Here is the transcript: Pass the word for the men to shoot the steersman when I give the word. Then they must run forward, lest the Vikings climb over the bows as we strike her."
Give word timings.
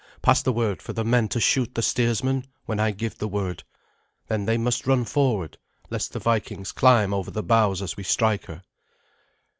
Pass 0.23 0.41
the 0.41 0.51
word 0.51 0.81
for 0.81 0.93
the 0.93 1.03
men 1.05 1.27
to 1.27 1.39
shoot 1.39 1.75
the 1.75 1.83
steersman 1.83 2.47
when 2.65 2.79
I 2.79 2.89
give 2.89 3.19
the 3.19 3.27
word. 3.27 3.63
Then 4.29 4.45
they 4.45 4.57
must 4.57 4.87
run 4.87 5.05
forward, 5.05 5.59
lest 5.91 6.11
the 6.13 6.17
Vikings 6.17 6.71
climb 6.71 7.13
over 7.13 7.29
the 7.29 7.43
bows 7.43 7.83
as 7.83 7.95
we 7.97 8.01
strike 8.03 8.45
her." 8.45 8.63